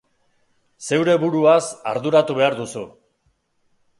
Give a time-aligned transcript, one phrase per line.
[0.85, 2.83] Zeure buruaz arduratu behar duzu.